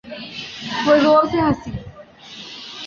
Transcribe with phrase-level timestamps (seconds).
[0.85, 1.71] وہ زور سے ہنسی۔